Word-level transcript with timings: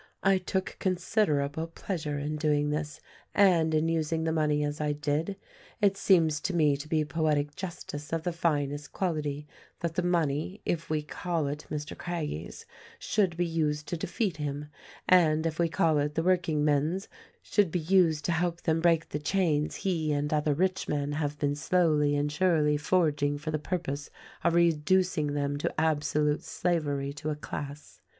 I 0.23 0.39
took 0.39 0.77
consider 0.79 1.41
able 1.41 1.67
pleasure 1.67 2.17
in 2.17 2.35
doing 2.37 2.71
this 2.71 2.99
and 3.35 3.71
in 3.71 3.87
using 3.87 4.23
the 4.23 4.31
money 4.31 4.63
as 4.63 4.81
I 4.81 4.93
did. 4.93 5.35
It 5.79 5.95
seems 5.95 6.39
to 6.39 6.55
me 6.55 6.75
to 6.75 6.87
be 6.89 7.05
poetic 7.05 7.55
justice 7.55 8.11
of 8.11 8.23
the 8.23 8.33
finest 8.33 8.93
quality 8.93 9.45
that 9.81 9.93
the 9.93 10.01
money,— 10.01 10.59
if 10.65 10.89
we 10.89 11.03
call 11.03 11.45
it 11.45 11.67
Mr. 11.69 11.95
Craggie's,— 11.95 12.65
should 12.97 13.37
be 13.37 13.45
used 13.45 13.87
to 13.89 13.95
defeat 13.95 14.37
him; 14.37 14.69
and 15.07 15.45
if 15.45 15.59
we 15.59 15.69
call 15.69 15.99
it 15.99 16.15
the 16.15 16.23
workingmen's, 16.23 17.07
should 17.43 17.69
be 17.69 17.77
used 17.77 18.25
to 18.25 18.31
help 18.31 18.63
them 18.63 18.81
break 18.81 19.09
the 19.09 19.19
chains 19.19 19.75
he 19.75 20.11
and 20.11 20.33
other 20.33 20.55
rich 20.55 20.87
men 20.89 21.11
have 21.11 21.37
been 21.37 21.55
slowly 21.55 22.15
and 22.15 22.31
surely 22.31 22.75
forging 22.75 23.37
for 23.37 23.51
the 23.51 23.59
pur 23.59 23.77
pose 23.77 24.09
of 24.43 24.55
reducing 24.55 25.35
them 25.35 25.57
to 25.59 25.71
absolute 25.79 26.41
slavery 26.41 27.13
to 27.13 27.29
a 27.29 27.35
class. 27.35 28.01